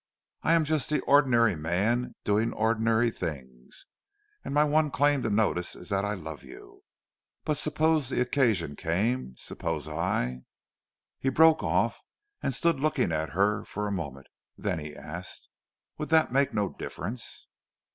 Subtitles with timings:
[0.41, 3.85] I am just the ordinary man doing the ordinary things,
[4.43, 6.81] and my one claim to notice is that I love you!
[7.45, 9.35] But suppose the occasion came?
[9.37, 10.41] Suppose I."
[11.19, 12.01] He broke off
[12.41, 14.25] and stood looking at her for a moment.
[14.57, 15.47] Then he asked,
[15.99, 17.45] "Would that make no difference?"